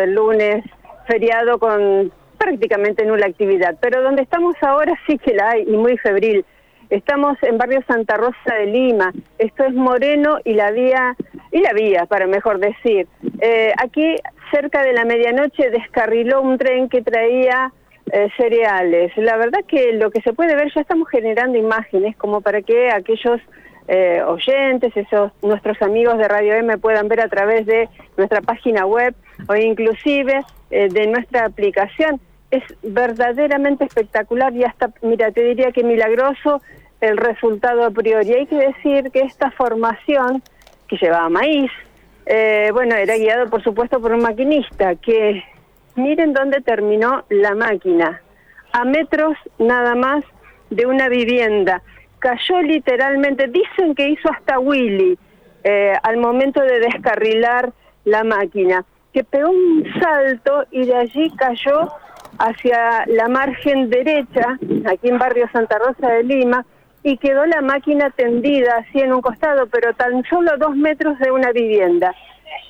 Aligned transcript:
del 0.00 0.14
lunes, 0.14 0.64
feriado 1.06 1.58
con 1.58 2.12
prácticamente 2.38 3.04
nula 3.04 3.26
actividad. 3.26 3.76
Pero 3.80 4.02
donde 4.02 4.22
estamos 4.22 4.56
ahora 4.62 4.94
sí 5.06 5.18
que 5.18 5.34
la 5.34 5.50
hay 5.50 5.62
y 5.62 5.76
muy 5.76 5.96
febril. 5.98 6.44
Estamos 6.88 7.36
en 7.42 7.56
barrio 7.56 7.82
Santa 7.86 8.16
Rosa 8.16 8.54
de 8.58 8.66
Lima. 8.66 9.12
Esto 9.38 9.64
es 9.64 9.72
Moreno 9.74 10.38
y 10.44 10.54
la 10.54 10.72
vía, 10.72 11.14
y 11.52 11.60
la 11.60 11.72
vía, 11.72 12.06
para 12.06 12.26
mejor 12.26 12.58
decir. 12.58 13.06
Eh, 13.40 13.72
aquí, 13.78 14.16
cerca 14.50 14.82
de 14.82 14.92
la 14.92 15.04
medianoche, 15.04 15.70
descarriló 15.70 16.42
un 16.42 16.58
tren 16.58 16.88
que 16.88 17.02
traía 17.02 17.72
eh, 18.12 18.28
cereales. 18.36 19.12
La 19.16 19.36
verdad 19.36 19.60
que 19.68 19.92
lo 19.92 20.10
que 20.10 20.20
se 20.22 20.32
puede 20.32 20.56
ver, 20.56 20.72
ya 20.74 20.80
estamos 20.80 21.08
generando 21.08 21.56
imágenes 21.56 22.16
como 22.16 22.40
para 22.40 22.60
que 22.60 22.90
aquellos 22.90 23.40
eh, 23.90 24.22
oyentes, 24.22 24.96
esos 24.96 25.32
nuestros 25.42 25.82
amigos 25.82 26.16
de 26.16 26.28
Radio 26.28 26.54
M 26.54 26.78
puedan 26.78 27.08
ver 27.08 27.20
a 27.20 27.28
través 27.28 27.66
de 27.66 27.88
nuestra 28.16 28.40
página 28.40 28.86
web 28.86 29.14
o 29.48 29.56
inclusive 29.56 30.40
eh, 30.70 30.88
de 30.88 31.06
nuestra 31.08 31.44
aplicación. 31.44 32.20
Es 32.50 32.62
verdaderamente 32.82 33.84
espectacular 33.84 34.54
y 34.54 34.64
hasta, 34.64 34.90
mira, 35.02 35.30
te 35.30 35.42
diría 35.42 35.72
que 35.72 35.84
milagroso 35.84 36.62
el 37.00 37.16
resultado 37.16 37.84
a 37.84 37.90
priori. 37.90 38.32
Hay 38.32 38.46
que 38.46 38.56
decir 38.56 39.10
que 39.10 39.20
esta 39.20 39.50
formación 39.50 40.42
que 40.88 40.96
llevaba 40.96 41.28
maíz, 41.28 41.70
bueno, 42.72 42.94
era 42.94 43.16
guiado 43.16 43.50
por 43.50 43.62
supuesto 43.62 44.00
por 44.00 44.12
un 44.12 44.22
maquinista 44.22 44.94
que 44.96 45.42
Miren 45.96 46.32
dónde 46.32 46.60
terminó 46.60 47.24
la 47.28 47.54
máquina, 47.54 48.22
a 48.72 48.84
metros 48.84 49.36
nada 49.58 49.94
más 49.94 50.24
de 50.70 50.86
una 50.86 51.08
vivienda. 51.08 51.82
Cayó 52.20 52.62
literalmente, 52.62 53.48
dicen 53.48 53.94
que 53.94 54.10
hizo 54.10 54.30
hasta 54.30 54.58
Willy 54.58 55.18
eh, 55.64 55.92
al 56.02 56.18
momento 56.18 56.60
de 56.62 56.80
descarrilar 56.80 57.72
la 58.04 58.24
máquina, 58.24 58.84
que 59.12 59.24
pegó 59.24 59.50
un 59.50 59.84
salto 60.00 60.64
y 60.70 60.86
de 60.86 60.96
allí 60.96 61.30
cayó 61.36 61.90
hacia 62.38 63.04
la 63.06 63.28
margen 63.28 63.90
derecha, 63.90 64.58
aquí 64.86 65.08
en 65.08 65.18
barrio 65.18 65.48
Santa 65.52 65.78
Rosa 65.78 66.08
de 66.08 66.22
Lima, 66.22 66.64
y 67.02 67.16
quedó 67.16 67.46
la 67.46 67.60
máquina 67.60 68.10
tendida 68.10 68.76
así 68.76 69.00
en 69.00 69.12
un 69.12 69.20
costado, 69.20 69.66
pero 69.66 69.94
tan 69.94 70.22
solo 70.24 70.56
dos 70.58 70.76
metros 70.76 71.18
de 71.18 71.30
una 71.30 71.50
vivienda. 71.52 72.14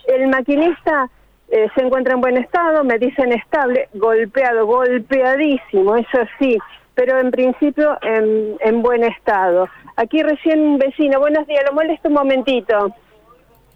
El 0.07 0.29
maquinista 0.29 1.09
eh, 1.49 1.69
se 1.75 1.83
encuentra 1.83 2.15
en 2.15 2.21
buen 2.21 2.37
estado, 2.37 2.85
me 2.85 2.99
dicen 2.99 3.33
estable, 3.33 3.89
golpeado, 3.95 4.67
golpeadísimo, 4.67 5.97
eso 5.97 6.19
sí, 6.39 6.57
pero 6.95 7.19
en 7.19 7.31
principio 7.31 7.99
en, 8.03 8.57
en 8.61 8.83
buen 8.83 9.05
estado. 9.05 9.69
Aquí 9.97 10.23
recién 10.23 10.61
un 10.61 10.79
vecino, 10.79 11.21
buenos 11.21 11.47
días, 11.47 11.65
lo 11.67 11.75
molesto 11.75 12.09
un 12.09 12.15
momentito, 12.15 12.95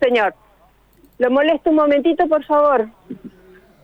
señor, 0.01 0.35
lo 1.19 1.31
molesto 1.31 1.71
un 1.71 1.77
momentito, 1.77 2.27
por 2.29 2.45
favor. 2.45 2.89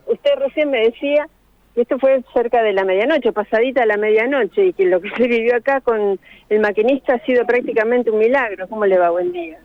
Usted 0.05 0.31
recién 0.37 0.69
me 0.69 0.81
decía 0.81 1.27
que 1.73 1.81
esto 1.81 1.97
fue 1.99 2.21
cerca 2.33 2.61
de 2.61 2.73
la 2.73 2.83
medianoche, 2.83 3.31
pasadita 3.31 3.85
la 3.85 3.97
medianoche, 3.97 4.65
y 4.65 4.73
que 4.73 4.85
lo 4.85 4.99
que 4.99 5.09
se 5.11 5.27
vivió 5.27 5.55
acá 5.55 5.79
con 5.79 6.19
el 6.49 6.59
maquinista 6.59 7.13
ha 7.13 7.19
sido 7.19 7.45
prácticamente 7.45 8.11
un 8.11 8.19
milagro. 8.19 8.67
¿Cómo 8.67 8.85
le 8.85 8.97
va? 8.97 9.09
Buen 9.11 9.31
día. 9.31 9.59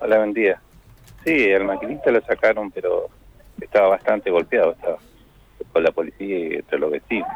Hola, 0.00 0.18
buen 0.18 0.32
día. 0.32 0.58
Sí, 1.24 1.50
el 1.50 1.64
maquinista 1.64 2.10
lo 2.10 2.22
sacaron, 2.22 2.70
pero 2.70 3.08
estaba 3.60 3.88
bastante 3.88 4.30
golpeado, 4.30 4.72
estaba 4.72 4.96
con 5.70 5.82
la 5.82 5.90
policía 5.90 6.38
y 6.38 6.54
entre 6.54 6.78
los 6.78 6.90
vecinos. 6.90 7.28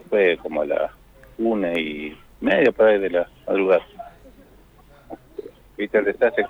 Fue 0.00 0.36
como 0.38 0.62
a 0.62 0.66
las 0.66 0.90
una 1.38 1.72
y 1.78 2.16
media 2.40 2.72
para 2.72 2.98
de 2.98 3.10
la 3.10 3.28
madrugada. 3.46 3.82
¿Viste 5.76 5.98
el 5.98 6.04
desastre? 6.04 6.44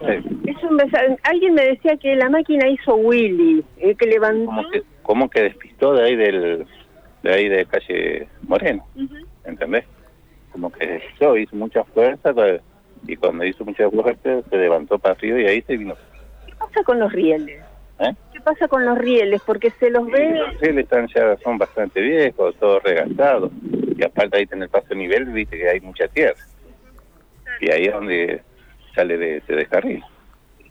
Es 0.46 0.62
un 0.64 0.80
Alguien 1.22 1.54
me 1.54 1.64
decía 1.64 1.96
que 1.96 2.16
la 2.16 2.28
máquina 2.28 2.68
hizo 2.68 2.96
Willy, 2.96 3.64
el 3.78 3.96
que 3.96 4.06
levantó... 4.06 4.46
Como 4.46 4.70
que, 4.70 4.82
como 5.02 5.30
que 5.30 5.42
despistó 5.42 5.94
de 5.94 6.04
ahí 6.04 6.16
del 6.16 6.66
de 7.22 7.32
ahí 7.32 7.48
de 7.48 7.64
calle 7.66 8.28
Moreno, 8.42 8.84
¿entendés? 9.44 9.84
Como 10.50 10.72
que 10.72 10.86
despistó, 10.86 11.36
hizo 11.36 11.54
mucha 11.54 11.84
fuerza 11.84 12.34
y 13.06 13.16
cuando 13.16 13.44
hizo 13.44 13.64
mucha 13.64 13.88
fuerza 13.90 14.42
se 14.48 14.56
levantó 14.56 14.98
para 14.98 15.14
arriba 15.14 15.40
y 15.40 15.46
ahí 15.46 15.62
se 15.62 15.76
vino. 15.76 15.94
¿Qué 16.46 16.54
pasa 16.56 16.82
con 16.84 16.98
los 16.98 17.12
rieles? 17.12 17.62
¿Eh? 18.00 18.14
¿Qué 18.32 18.40
pasa 18.40 18.68
con 18.68 18.84
los 18.84 18.98
rieles? 18.98 19.40
Porque 19.44 19.70
se 19.70 19.90
los 19.90 20.06
ve... 20.06 20.30
Los 20.38 20.60
rieles 20.60 20.84
están 20.84 21.06
ya, 21.08 21.36
son 21.38 21.58
bastante 21.58 22.00
viejos, 22.00 22.54
todos 22.56 22.82
regastados. 22.82 23.50
Y 23.96 24.02
aparte 24.02 24.38
ahí 24.38 24.48
en 24.50 24.62
el 24.62 24.68
paso 24.68 24.94
nivel, 24.94 25.26
viste 25.26 25.56
que 25.56 25.68
hay 25.68 25.80
mucha 25.80 26.08
tierra. 26.08 26.40
Y 27.60 27.70
ahí 27.70 27.84
es 27.84 27.92
donde 27.92 28.42
sale 28.94 29.16
de 29.16 29.36
ese 29.36 29.54
descarril. 29.54 30.02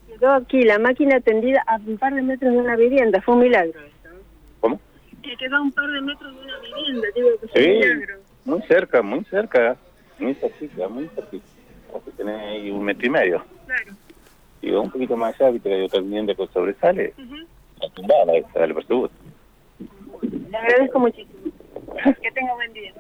Quedó 0.08 0.34
aquí 0.34 0.64
la 0.64 0.78
máquina 0.78 1.22
tendida 1.22 1.64
a 1.68 1.78
un 1.78 1.98
par 1.98 2.14
de 2.14 2.22
metros 2.22 2.52
de 2.52 2.58
una 2.58 2.76
vivienda. 2.76 3.22
Fue 3.22 3.36
un 3.36 3.42
milagro 3.42 3.80
esto. 3.80 4.10
¿Cómo? 4.60 4.80
Que 5.24 5.38
quedó 5.38 5.56
a 5.58 5.62
un 5.62 5.72
par 5.72 5.90
de 5.90 6.02
metros 6.02 6.36
de 6.36 6.42
una 6.44 6.60
vivienda. 6.60 7.08
Digo 7.16 7.30
que 7.40 7.48
fue 7.48 7.64
un 7.64 7.80
milagro. 7.80 8.16
Muy 8.44 8.62
cerca, 8.64 9.02
muy 9.02 9.24
cerca. 9.26 9.78
Muy 10.20 10.34
cerquita, 10.36 10.88
muy 10.90 11.08
cerquita. 11.16 11.46
Vos 11.92 12.04
tenés 12.18 12.40
ahí 12.40 12.72
un 12.72 12.84
metro 12.84 13.08
y 13.08 13.10
medio. 13.10 13.46
Y 14.62 14.72
un 14.72 14.92
poquito 14.92 15.18
más 15.18 15.40
allá, 15.40 15.52
viste 15.52 15.70
que 15.70 15.76
hay 15.76 15.82
otra 15.84 16.02
vivienda 16.02 16.36
que 16.36 16.48
sobresale, 16.48 17.14
uh 17.18 17.22
-huh. 17.22 17.94
tumbada, 17.94 18.34
sale 18.54 18.74
por 18.74 18.86
seguro. 18.86 19.12
Le 20.22 20.58
agradezco 20.58 21.00
muchísimo. 21.00 21.52
Que 22.22 22.32
tenga 22.32 22.54
buen 22.54 22.72
día. 22.74 22.94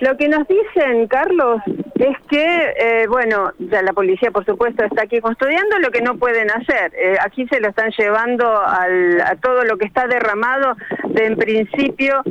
Lo 0.00 0.16
que 0.16 0.28
nos 0.28 0.46
dicen, 0.46 1.06
Carlos, 1.08 1.60
es 1.94 2.16
que, 2.28 2.74
eh, 2.78 3.06
bueno, 3.08 3.52
ya 3.58 3.82
la 3.82 3.92
policía, 3.92 4.30
por 4.30 4.44
supuesto, 4.44 4.84
está 4.84 5.02
aquí 5.02 5.20
custodiando 5.20 5.78
lo 5.78 5.90
que 5.90 6.00
no 6.00 6.16
pueden 6.16 6.50
hacer. 6.50 6.92
Eh, 6.94 7.16
aquí 7.20 7.46
se 7.48 7.60
lo 7.60 7.68
están 7.68 7.90
llevando 7.98 8.46
al, 8.62 9.20
a 9.20 9.36
todo 9.36 9.62
lo 9.64 9.76
que 9.76 9.86
está 9.86 10.06
derramado 10.06 10.74
de, 11.08 11.26
en 11.26 11.36
principio, 11.36 12.22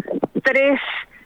tres 0.43 0.79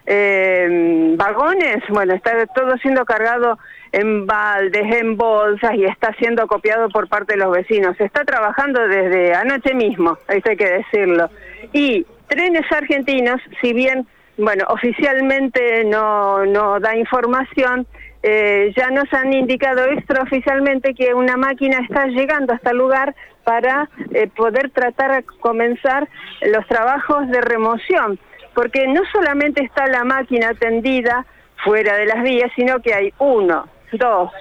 eh, 0.05 1.13
vagones. 1.15 1.83
Bueno, 1.89 2.13
está 2.13 2.45
todo 2.47 2.77
siendo 2.77 3.05
cargado 3.05 3.57
en 3.91 4.25
baldes, 4.25 4.95
en 4.95 5.15
bolsas 5.17 5.75
y 5.75 5.85
está 5.85 6.13
siendo 6.15 6.47
copiado 6.47 6.89
por 6.89 7.07
parte 7.07 7.33
de 7.33 7.39
los 7.39 7.51
vecinos. 7.51 7.99
Está 7.99 8.25
trabajando 8.25 8.87
desde 8.87 9.33
anoche 9.33 9.73
mismo, 9.73 10.17
eso 10.27 10.49
hay 10.49 10.57
que 10.57 10.69
decirlo. 10.69 11.29
Y 11.71 12.05
trenes 12.27 12.69
argentinos, 12.71 13.39
si 13.61 13.73
bien, 13.73 14.07
bueno, 14.37 14.65
oficialmente 14.69 15.83
no, 15.85 16.45
no 16.45 16.79
da 16.79 16.95
información, 16.97 17.85
eh, 18.23 18.73
ya 18.75 18.89
nos 18.89 19.13
han 19.13 19.33
indicado 19.33 19.85
extraoficialmente 19.85 20.93
que 20.95 21.13
una 21.13 21.37
máquina 21.37 21.79
está 21.79 22.07
llegando 22.07 22.53
hasta 22.53 22.71
el 22.71 22.77
lugar 22.77 23.13
para 23.43 23.89
eh, 24.13 24.27
poder 24.27 24.71
tratar 24.71 25.11
de 25.11 25.23
comenzar 25.39 26.07
los 26.41 26.65
trabajos 26.67 27.27
de 27.29 27.41
remoción, 27.41 28.17
porque 28.53 28.87
no 28.87 29.01
solamente 29.11 29.63
está 29.63 29.87
la 29.87 30.03
máquina 30.03 30.53
tendida 30.53 31.25
fuera 31.63 31.95
de 31.97 32.05
las 32.05 32.23
vías, 32.23 32.51
sino 32.55 32.79
que 32.81 32.93
hay 32.93 33.13
uno, 33.19 33.67
dos, 33.93 34.31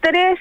tres 0.00 0.38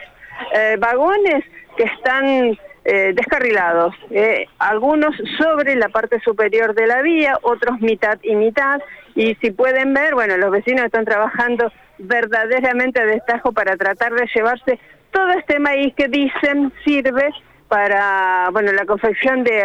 eh, 0.53 0.75
vagones 0.79 1.43
que 1.77 1.83
están 1.83 2.57
eh, 2.83 3.13
descarrilados, 3.15 3.95
eh, 4.11 4.45
algunos 4.59 5.15
sobre 5.37 5.75
la 5.75 5.89
parte 5.89 6.19
superior 6.21 6.73
de 6.75 6.87
la 6.87 7.01
vía, 7.01 7.37
otros 7.41 7.79
mitad 7.81 8.19
y 8.21 8.35
mitad, 8.35 8.79
y 9.15 9.35
si 9.35 9.51
pueden 9.51 9.93
ver, 9.93 10.13
bueno, 10.13 10.37
los 10.37 10.51
vecinos 10.51 10.85
están 10.85 11.05
trabajando 11.05 11.71
verdaderamente 11.97 13.01
a 13.01 13.05
destajo 13.05 13.53
para 13.53 13.77
tratar 13.77 14.13
de 14.13 14.27
llevarse 14.33 14.79
todo 15.11 15.29
este 15.31 15.59
maíz 15.59 15.93
que 15.95 16.07
dicen 16.09 16.73
sirve 16.83 17.29
para, 17.69 18.49
bueno, 18.51 18.71
la 18.73 18.85
confección 18.85 19.43
de 19.43 19.63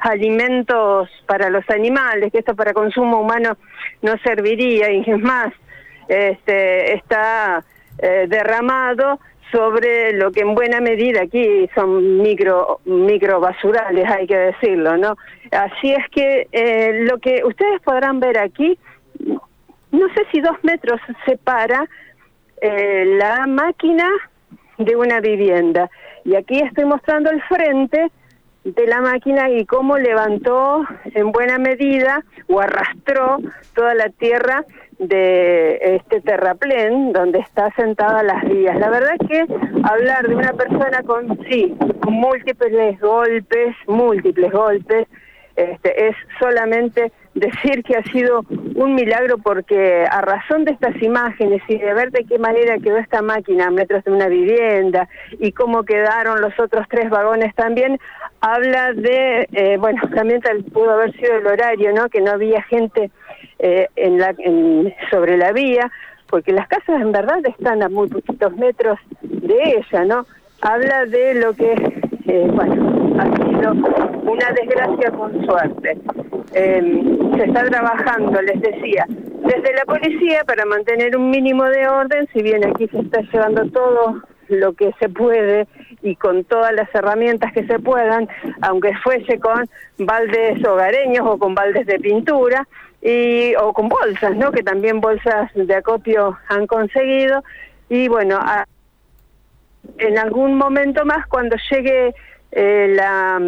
alimentos 0.00 1.08
para 1.26 1.50
los 1.50 1.68
animales, 1.70 2.32
que 2.32 2.38
esto 2.38 2.54
para 2.54 2.72
consumo 2.72 3.20
humano 3.20 3.56
no 4.02 4.16
serviría, 4.24 4.90
y 4.90 5.00
es 5.06 5.20
más, 5.20 5.52
este, 6.08 6.94
está 6.94 7.64
eh, 7.98 8.26
derramado 8.28 9.18
sobre 9.52 10.12
lo 10.12 10.32
que 10.32 10.40
en 10.40 10.54
buena 10.54 10.80
medida 10.80 11.22
aquí 11.22 11.68
son 11.74 12.18
micro 12.18 12.80
micro 12.84 13.40
basurales, 13.40 14.08
hay 14.08 14.26
que 14.26 14.36
decirlo, 14.36 14.96
¿no? 14.96 15.16
Así 15.50 15.92
es 15.92 16.08
que 16.10 16.48
eh, 16.52 17.04
lo 17.04 17.18
que 17.18 17.42
ustedes 17.44 17.80
podrán 17.82 18.20
ver 18.20 18.38
aquí, 18.38 18.78
no 19.18 20.08
sé 20.14 20.26
si 20.32 20.40
dos 20.40 20.56
metros 20.62 21.00
separa 21.24 21.86
eh, 22.60 23.04
la 23.18 23.46
máquina 23.46 24.08
de 24.78 24.96
una 24.96 25.20
vivienda. 25.20 25.90
Y 26.24 26.34
aquí 26.34 26.58
estoy 26.60 26.84
mostrando 26.84 27.30
el 27.30 27.40
frente 27.42 28.10
de 28.74 28.86
la 28.86 29.00
máquina 29.00 29.48
y 29.48 29.64
cómo 29.64 29.96
levantó 29.96 30.84
en 31.04 31.30
buena 31.30 31.58
medida 31.58 32.24
o 32.48 32.60
arrastró 32.60 33.38
toda 33.74 33.94
la 33.94 34.08
tierra 34.10 34.64
de 34.98 35.78
este 35.96 36.20
terraplén 36.20 37.12
donde 37.12 37.38
está 37.38 37.70
sentada 37.76 38.22
las 38.22 38.44
vías. 38.44 38.78
La 38.78 38.90
verdad 38.90 39.14
es 39.20 39.28
que 39.28 39.46
hablar 39.84 40.26
de 40.26 40.34
una 40.34 40.52
persona 40.52 41.02
con, 41.06 41.38
sí, 41.48 41.76
múltiples 42.08 42.98
golpes, 43.00 43.76
múltiples 43.86 44.50
golpes, 44.50 45.06
este, 45.56 46.08
es 46.08 46.16
solamente 46.38 47.12
decir 47.34 47.82
que 47.82 47.96
ha 47.96 48.02
sido 48.04 48.44
un 48.74 48.94
milagro 48.94 49.38
porque 49.38 50.04
a 50.10 50.20
razón 50.20 50.64
de 50.64 50.72
estas 50.72 51.00
imágenes 51.02 51.62
y 51.68 51.78
de 51.78 51.94
ver 51.94 52.10
de 52.10 52.24
qué 52.24 52.38
manera 52.38 52.78
quedó 52.78 52.98
esta 52.98 53.22
máquina 53.22 53.66
a 53.66 53.70
metros 53.70 54.04
de 54.04 54.12
una 54.12 54.28
vivienda 54.28 55.08
y 55.38 55.52
cómo 55.52 55.82
quedaron 55.84 56.40
los 56.40 56.58
otros 56.58 56.86
tres 56.88 57.10
vagones 57.10 57.54
también, 57.54 57.98
habla 58.40 58.92
de, 58.92 59.48
eh, 59.52 59.76
bueno, 59.78 60.00
también 60.14 60.40
tal, 60.40 60.62
pudo 60.64 60.92
haber 60.92 61.12
sido 61.16 61.36
el 61.36 61.46
horario, 61.46 61.92
¿no? 61.92 62.08
Que 62.08 62.20
no 62.20 62.32
había 62.32 62.62
gente 62.62 63.10
eh, 63.58 63.88
en 63.96 64.18
la, 64.18 64.34
en, 64.38 64.94
sobre 65.10 65.36
la 65.36 65.52
vía, 65.52 65.90
porque 66.28 66.52
las 66.52 66.68
casas 66.68 67.00
en 67.00 67.12
verdad 67.12 67.38
están 67.46 67.82
a 67.82 67.88
muy 67.88 68.08
poquitos 68.08 68.54
metros 68.56 68.98
de 69.22 69.78
ella, 69.78 70.04
¿no? 70.04 70.26
Habla 70.62 71.06
de 71.06 71.34
lo 71.34 71.54
que, 71.54 71.72
eh, 72.26 72.50
bueno, 72.52 72.95
ha 73.18 73.36
sido 73.36 73.72
una 73.72 74.52
desgracia 74.52 75.10
con 75.10 75.44
suerte. 75.44 75.98
se 76.52 77.44
está 77.44 77.64
trabajando, 77.64 78.40
les 78.42 78.60
decía, 78.60 79.06
desde 79.08 79.74
la 79.74 79.84
policía 79.84 80.42
para 80.44 80.64
mantener 80.64 81.16
un 81.16 81.30
mínimo 81.30 81.64
de 81.64 81.88
orden, 81.88 82.28
si 82.32 82.42
bien 82.42 82.64
aquí 82.66 82.88
se 82.88 83.00
está 83.00 83.20
llevando 83.32 83.68
todo 83.70 84.22
lo 84.48 84.72
que 84.74 84.92
se 85.00 85.08
puede 85.08 85.66
y 86.02 86.16
con 86.16 86.44
todas 86.44 86.72
las 86.72 86.92
herramientas 86.94 87.52
que 87.52 87.66
se 87.66 87.78
puedan, 87.78 88.28
aunque 88.62 88.94
fuese 89.02 89.38
con 89.38 89.68
baldes 89.98 90.64
hogareños 90.64 91.26
o 91.26 91.38
con 91.38 91.54
baldes 91.54 91.86
de 91.86 91.98
pintura 91.98 92.66
y 93.02 93.54
o 93.56 93.72
con 93.72 93.88
bolsas, 93.88 94.36
¿no? 94.36 94.52
Que 94.52 94.62
también 94.62 95.00
bolsas 95.00 95.50
de 95.54 95.74
acopio 95.74 96.38
han 96.48 96.66
conseguido 96.66 97.42
y 97.88 98.08
bueno, 98.08 98.38
en 99.98 100.18
algún 100.18 100.56
momento 100.56 101.04
más 101.04 101.26
cuando 101.26 101.56
llegue 101.70 102.14
eh, 102.52 102.92
la, 102.94 103.40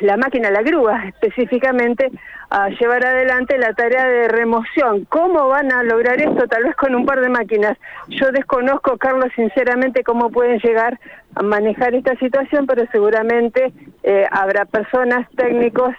la 0.00 0.16
máquina, 0.16 0.50
la 0.50 0.62
grúa 0.62 1.04
específicamente, 1.08 2.10
a 2.50 2.68
llevar 2.68 3.04
adelante 3.04 3.58
la 3.58 3.72
tarea 3.72 4.06
de 4.06 4.28
remoción. 4.28 5.06
¿Cómo 5.08 5.48
van 5.48 5.72
a 5.72 5.82
lograr 5.82 6.20
esto? 6.20 6.46
Tal 6.46 6.64
vez 6.64 6.76
con 6.76 6.94
un 6.94 7.04
par 7.04 7.20
de 7.20 7.28
máquinas. 7.28 7.76
Yo 8.08 8.30
desconozco, 8.30 8.96
Carlos, 8.96 9.32
sinceramente, 9.34 10.04
cómo 10.04 10.30
pueden 10.30 10.60
llegar 10.60 11.00
a 11.34 11.42
manejar 11.42 11.94
esta 11.94 12.16
situación, 12.16 12.66
pero 12.66 12.84
seguramente 12.92 13.72
eh, 14.04 14.24
habrá 14.30 14.66
personas, 14.66 15.28
técnicos 15.36 15.94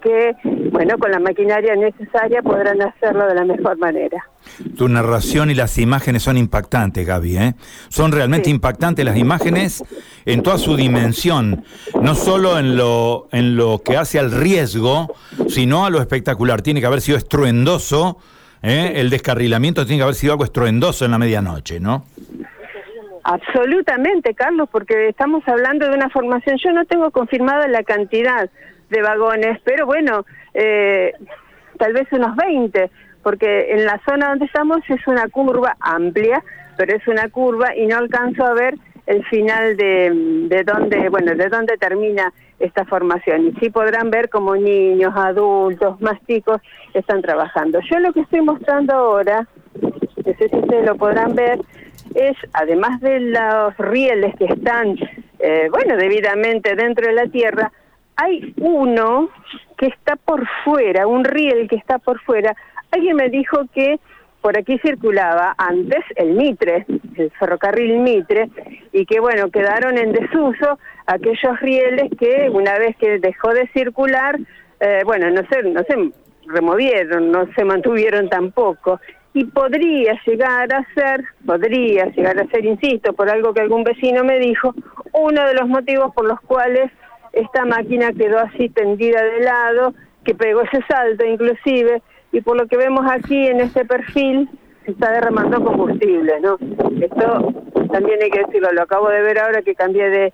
que, 0.00 0.34
bueno, 0.72 0.96
con 0.98 1.10
la 1.10 1.18
maquinaria 1.18 1.74
necesaria 1.76 2.42
podrán 2.42 2.80
hacerlo 2.82 3.26
de 3.26 3.34
la 3.34 3.44
mejor 3.44 3.76
manera. 3.78 4.24
Tu 4.76 4.88
narración 4.88 5.50
y 5.50 5.54
las 5.54 5.76
imágenes 5.78 6.22
son 6.22 6.38
impactantes, 6.38 7.06
Gaby, 7.06 7.36
¿eh? 7.36 7.54
Son 7.88 8.12
realmente 8.12 8.48
impactantes 8.48 9.04
las 9.04 9.16
imágenes 9.16 9.84
en 10.28 10.42
toda 10.42 10.58
su 10.58 10.76
dimensión, 10.76 11.64
no 12.02 12.14
solo 12.14 12.58
en 12.58 12.76
lo, 12.76 13.28
en 13.32 13.56
lo 13.56 13.80
que 13.82 13.96
hace 13.96 14.18
al 14.18 14.30
riesgo, 14.30 15.14
sino 15.48 15.86
a 15.86 15.90
lo 15.90 16.00
espectacular. 16.00 16.60
Tiene 16.60 16.80
que 16.80 16.86
haber 16.86 17.00
sido 17.00 17.16
estruendoso, 17.16 18.18
¿eh? 18.62 18.92
el 18.96 19.08
descarrilamiento 19.08 19.86
tiene 19.86 20.00
que 20.00 20.02
haber 20.02 20.14
sido 20.14 20.34
algo 20.34 20.44
estruendoso 20.44 21.06
en 21.06 21.12
la 21.12 21.18
medianoche, 21.18 21.80
¿no? 21.80 22.04
Absolutamente, 23.24 24.34
Carlos, 24.34 24.68
porque 24.70 25.08
estamos 25.08 25.42
hablando 25.48 25.88
de 25.88 25.96
una 25.96 26.10
formación. 26.10 26.58
Yo 26.62 26.72
no 26.72 26.84
tengo 26.84 27.10
confirmada 27.10 27.66
la 27.66 27.82
cantidad 27.82 28.50
de 28.90 29.02
vagones, 29.02 29.58
pero 29.64 29.86
bueno, 29.86 30.26
eh, 30.52 31.14
tal 31.78 31.94
vez 31.94 32.06
unos 32.12 32.36
20, 32.36 32.90
porque 33.22 33.72
en 33.72 33.86
la 33.86 33.98
zona 34.06 34.28
donde 34.28 34.44
estamos 34.44 34.80
es 34.88 35.06
una 35.06 35.26
curva 35.28 35.74
amplia, 35.80 36.44
pero 36.76 36.94
es 36.94 37.08
una 37.08 37.30
curva 37.30 37.74
y 37.74 37.86
no 37.86 37.96
alcanzo 37.96 38.44
a 38.44 38.52
ver 38.52 38.74
el 39.08 39.24
final 39.24 39.74
de, 39.78 40.10
de 40.48 40.64
dónde, 40.64 41.08
bueno, 41.08 41.34
de 41.34 41.48
dónde 41.48 41.78
termina 41.78 42.30
esta 42.58 42.84
formación. 42.84 43.46
Y 43.46 43.52
sí 43.58 43.70
podrán 43.70 44.10
ver 44.10 44.28
como 44.28 44.54
niños, 44.54 45.14
adultos, 45.16 45.98
más 46.02 46.18
chicos 46.26 46.60
están 46.92 47.22
trabajando. 47.22 47.80
Yo 47.90 47.98
lo 48.00 48.12
que 48.12 48.20
estoy 48.20 48.42
mostrando 48.42 48.92
ahora, 48.92 49.48
no 49.80 50.34
sé 50.34 50.48
si 50.50 50.56
ustedes 50.56 50.84
lo 50.84 50.96
podrán 50.96 51.34
ver, 51.34 51.58
es, 52.14 52.36
además 52.52 53.00
de 53.00 53.20
los 53.20 53.76
rieles 53.78 54.36
que 54.36 54.44
están, 54.44 54.98
eh, 55.38 55.68
bueno, 55.70 55.96
debidamente 55.96 56.76
dentro 56.76 57.06
de 57.06 57.14
la 57.14 57.26
tierra, 57.28 57.72
hay 58.16 58.52
uno 58.58 59.30
que 59.78 59.86
está 59.86 60.16
por 60.16 60.46
fuera, 60.64 61.06
un 61.06 61.24
riel 61.24 61.66
que 61.66 61.76
está 61.76 61.98
por 61.98 62.20
fuera. 62.20 62.54
Alguien 62.90 63.16
me 63.16 63.30
dijo 63.30 63.62
que 63.72 64.00
por 64.40 64.56
aquí 64.56 64.78
circulaba 64.78 65.54
antes 65.58 66.04
el 66.16 66.34
Mitre, 66.34 66.86
el 67.16 67.30
ferrocarril 67.38 67.98
Mitre, 67.98 68.48
y 68.92 69.04
que 69.04 69.20
bueno, 69.20 69.50
quedaron 69.50 69.98
en 69.98 70.12
desuso 70.12 70.78
aquellos 71.06 71.60
rieles 71.60 72.10
que 72.18 72.48
una 72.50 72.78
vez 72.78 72.96
que 72.96 73.18
dejó 73.18 73.52
de 73.52 73.68
circular, 73.68 74.38
eh, 74.80 75.02
bueno, 75.04 75.30
no 75.30 75.42
se, 75.50 75.62
no 75.64 75.82
se 75.82 76.12
removieron, 76.46 77.30
no 77.30 77.46
se 77.54 77.64
mantuvieron 77.64 78.28
tampoco. 78.28 79.00
Y 79.34 79.44
podría 79.44 80.18
llegar 80.26 80.72
a 80.72 80.86
ser, 80.94 81.24
podría 81.44 82.06
llegar 82.06 82.40
a 82.40 82.46
ser, 82.46 82.64
insisto, 82.64 83.12
por 83.12 83.28
algo 83.28 83.52
que 83.52 83.60
algún 83.60 83.84
vecino 83.84 84.24
me 84.24 84.38
dijo, 84.38 84.74
uno 85.12 85.46
de 85.46 85.54
los 85.54 85.68
motivos 85.68 86.14
por 86.14 86.26
los 86.26 86.40
cuales 86.40 86.90
esta 87.32 87.64
máquina 87.64 88.12
quedó 88.12 88.38
así 88.38 88.68
tendida 88.70 89.22
de 89.22 89.40
lado, 89.40 89.94
que 90.24 90.34
pegó 90.34 90.62
ese 90.62 90.82
salto 90.88 91.24
inclusive, 91.24 92.02
y 92.32 92.40
por 92.40 92.56
lo 92.56 92.66
que 92.66 92.76
vemos 92.76 93.04
aquí 93.10 93.46
en 93.46 93.60
este 93.60 93.84
perfil, 93.84 94.48
se 94.84 94.92
está 94.92 95.10
derramando 95.10 95.62
combustible, 95.62 96.40
¿no? 96.40 96.56
Esto 97.00 97.52
también 97.92 98.22
hay 98.22 98.30
que 98.30 98.44
decirlo, 98.44 98.72
lo 98.72 98.82
acabo 98.82 99.08
de 99.08 99.22
ver 99.22 99.38
ahora 99.38 99.62
que 99.62 99.74
cambié 99.74 100.08
de, 100.10 100.32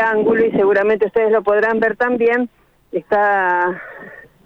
ángulo 0.00 0.44
y 0.44 0.50
seguramente 0.52 1.06
ustedes 1.06 1.32
lo 1.32 1.42
podrán 1.42 1.80
ver 1.80 1.96
también, 1.96 2.48
está 2.92 3.80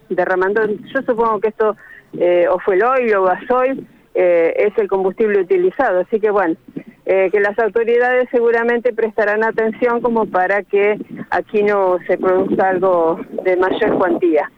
derramando, 0.09 0.67
yo 0.67 1.03
supongo 1.07 1.41
que 1.41 1.49
esto 1.49 1.77
eh, 2.19 2.47
o 2.49 2.59
fue 2.61 2.77
el 2.77 2.85
oil 2.85 3.15
o 3.15 3.25
gasoil, 3.25 3.87
es 4.15 4.77
el 4.77 4.89
combustible 4.89 5.41
utilizado. 5.41 6.01
Así 6.01 6.21
que 6.21 6.31
bueno, 6.31 6.57
eh, 7.05 7.31
que 7.33 7.41
las 7.41 7.59
autoridades 7.59 8.29
seguramente 8.31 8.93
prestarán 8.93 9.43
atención 9.43 10.01
como 10.01 10.27
para 10.27 10.63
que 10.63 10.97
aquí 11.31 11.63
no 11.65 11.99
se 12.07 12.17
produzca 12.17 12.69
algo 12.69 13.21
de 13.43 13.57
mayor 13.57 13.99
cuantía. 13.99 14.51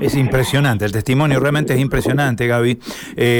Es 0.00 0.14
impresionante, 0.16 0.84
el 0.84 0.92
testimonio 0.92 1.40
realmente 1.40 1.74
es 1.74 1.80
impresionante, 1.80 2.46
Gaby. 2.46 2.78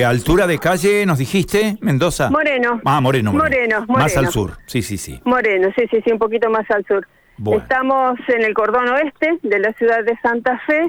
altura 0.07 0.47
de 0.47 0.59
calle, 0.59 1.07
nos 1.07 1.19
dijiste, 1.19 1.77
Mendoza. 1.81 2.31
Moreno. 2.31 2.81
Ah, 2.85 3.01
Moreno, 3.01 3.33
Moreno. 3.33 3.85
Más 3.89 4.17
al 4.17 4.29
sur, 4.29 4.59
sí, 4.67 4.83
sí, 4.83 4.99
sí. 4.99 5.21
Moreno, 5.25 5.69
sí, 5.77 5.87
sí, 5.91 6.01
sí, 6.05 6.13
un 6.13 6.19
poquito 6.19 6.51
más 6.51 6.71
al 6.71 6.85
sur. 6.87 7.07
Estamos 7.53 8.19
en 8.29 8.45
el 8.45 8.55
cordón 8.55 8.89
oeste 8.89 9.39
de 9.43 9.59
la 9.59 9.73
ciudad 9.73 10.05
de 10.05 10.17
Santa 10.23 10.61
Fe 10.67 10.89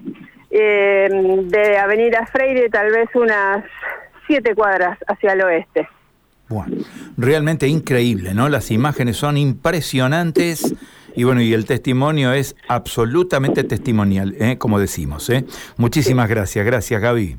eh, 0.52 1.10
de 1.10 1.78
Avenida 1.78 2.26
Freire, 2.32 2.70
tal 2.70 2.92
vez 2.92 3.10
unas 3.16 3.66
siete 4.28 4.54
cuadras 4.54 4.98
hacia 5.08 5.34
el 5.34 5.42
oeste. 5.42 5.90
Bueno, 6.48 6.78
realmente 7.18 7.68
increíble, 7.68 8.36
¿no? 8.36 8.48
Las 8.50 8.70
imágenes 8.70 9.18
son 9.18 9.38
impresionantes 9.38 10.76
y 11.16 11.24
bueno, 11.24 11.42
y 11.42 11.54
el 11.54 11.66
testimonio 11.66 12.34
es 12.34 12.56
absolutamente 12.68 13.64
testimonial, 13.64 14.36
¿eh? 14.40 14.58
como 14.58 14.80
decimos. 14.80 15.30
¿eh? 15.30 15.46
Muchísimas 15.78 16.30
gracias, 16.30 16.66
gracias 16.66 17.02
Gaby. 17.02 17.38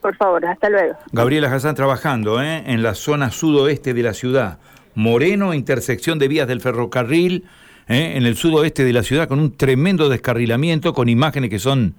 Por 0.00 0.16
favor, 0.16 0.44
hasta 0.44 0.68
luego. 0.68 0.94
Gabriela 1.12 1.52
Hassan 1.52 1.74
trabajando 1.74 2.42
¿eh? 2.42 2.62
en 2.66 2.82
la 2.82 2.94
zona 2.94 3.30
sudoeste 3.30 3.94
de 3.94 4.02
la 4.02 4.12
ciudad. 4.12 4.58
Moreno, 4.94 5.54
intersección 5.54 6.18
de 6.18 6.28
vías 6.28 6.46
del 6.46 6.60
ferrocarril, 6.60 7.44
en 7.86 8.24
el 8.24 8.36
sudoeste 8.36 8.84
de 8.84 8.92
la 8.94 9.02
ciudad, 9.02 9.28
con 9.28 9.40
un 9.40 9.56
tremendo 9.56 10.08
descarrilamiento, 10.08 10.94
con 10.94 11.08
imágenes 11.08 11.50
que 11.50 11.58
son 11.58 11.96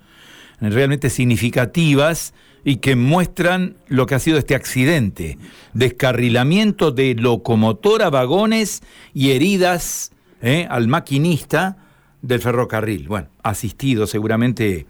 realmente 0.59 1.09
significativas 1.09 2.33
y 2.63 2.77
que 2.77 2.95
muestran 2.95 3.75
lo 3.87 4.07
que 4.07 4.15
ha 4.15 4.19
sido 4.19 4.39
este 4.39 4.55
accidente, 4.55 5.37
descarrilamiento 5.73 6.91
de 6.91 7.13
locomotora, 7.13 8.09
vagones 8.09 8.81
y 9.13 9.31
heridas 9.31 10.11
¿eh? 10.41 10.67
al 10.69 10.87
maquinista 10.87 11.77
del 12.21 12.41
ferrocarril. 12.41 13.07
Bueno, 13.07 13.27
asistido 13.43 14.07
seguramente 14.07 14.87